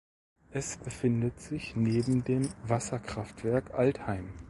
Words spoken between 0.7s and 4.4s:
befindet sich neben dem Wasserkraftwerk Altheim.